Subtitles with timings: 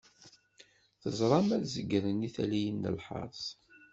[1.01, 3.43] Teẓram ad zeggren i talliyin n lḥers.